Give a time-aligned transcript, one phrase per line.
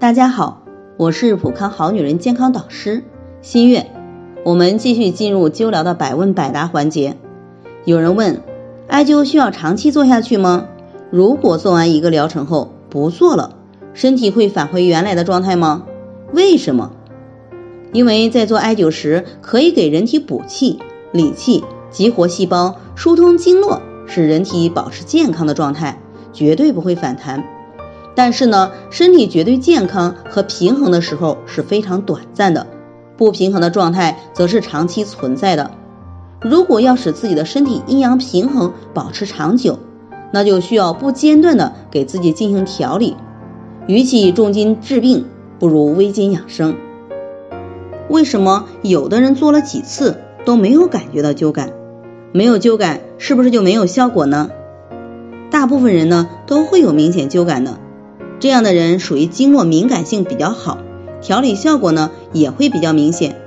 [0.00, 0.62] 大家好，
[0.98, 3.04] 我是普康好女人健康导师
[3.42, 3.86] 新月。
[4.44, 7.16] 我们继续进入灸疗的百问百答环节。
[7.84, 8.42] 有人问，
[8.88, 10.66] 艾灸需要长期做下去吗？
[11.10, 13.56] 如果做完一个疗程后不做了，
[13.94, 15.84] 身体会返回原来的状态吗？
[16.32, 16.90] 为什么？
[17.92, 20.80] 因为在做艾灸时，可以给人体补气、
[21.12, 26.00] 理气、激活细胞、疏通经络，使人体保持健康的状态，
[26.32, 27.44] 绝对不会反弹。
[28.14, 32.66] 但是呢，身体绝对健康和平衡的时候是非常短暂的，
[33.16, 35.70] 不平衡的状态则是长期存在的。
[36.40, 39.78] 如果要使自己的身体阴阳平衡，保持长久，
[40.32, 43.16] 那就需要不间断的给自己进行调理。
[43.86, 45.26] 与其重金治病，
[45.58, 46.76] 不如微金养生。
[48.08, 51.70] 为什么有的人做了几次都没有感觉到灸感？
[52.32, 54.50] 没有灸感是不是就没有效果呢？
[55.50, 57.78] 大部分人呢都会有明显灸感的。
[58.44, 60.76] 这样的人属于经络敏感性比较好，
[61.22, 63.40] 调理效果呢也会比较明显。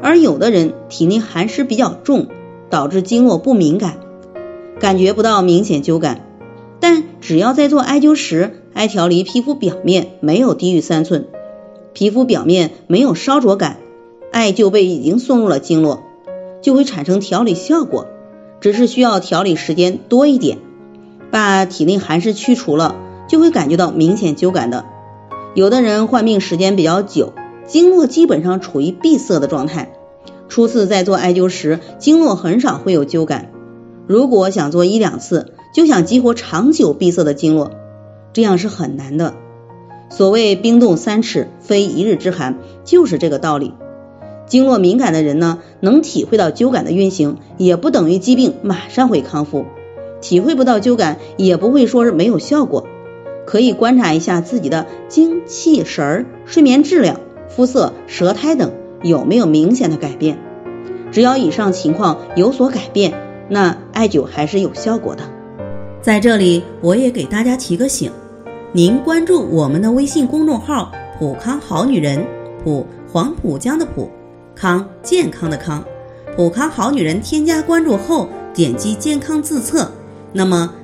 [0.00, 2.28] 而有的人体内寒湿比较重，
[2.70, 3.98] 导致经络不敏感，
[4.80, 6.24] 感觉不到明显灸感。
[6.80, 11.26] 但只要在做艾灸时，艾条离皮肤表面没有低于三寸，
[11.92, 13.80] 皮肤表面没有烧灼感，
[14.32, 16.04] 艾灸被已经送入了经络，
[16.62, 18.06] 就会产生调理效果，
[18.62, 20.56] 只是需要调理时间多一点，
[21.30, 22.96] 把体内寒湿去除了。
[23.32, 24.84] 就会感觉到明显灸感的。
[25.54, 27.32] 有的人患病时间比较久，
[27.66, 29.94] 经络基本上处于闭塞的状态，
[30.50, 33.50] 初次在做艾灸时，经络很少会有灸感。
[34.06, 37.70] 如果想做一两次，就想激活长久闭塞的经络，
[38.34, 39.32] 这样是很难的。
[40.10, 43.72] 所谓冰冻三尺，非一日之寒，就是这个道理。
[44.46, 49.64] 经络敏感的人呢，能体会到灸感的运行，也不等于疾病马上会康复；
[50.20, 52.88] 体会不到灸感，也不会说是没有效果。
[53.52, 58.72] 可以观察一下自己的精气神儿、睡眠质量、肤色、舌苔等
[59.02, 60.38] 有没有明显的改变。
[61.10, 63.12] 只要以上情况有所改变，
[63.50, 65.24] 那艾灸还是有效果的。
[66.00, 68.10] 在这里，我也给大家提个醒：
[68.72, 70.90] 您关注我们的微信公众号
[71.20, 72.24] “普康好女人”，
[72.64, 74.08] 普黄浦江的浦，
[74.54, 75.84] 康健康的康，
[76.34, 77.20] 普康好女人。
[77.20, 79.92] 添加关注后，点击健康自测。
[80.32, 80.72] 那么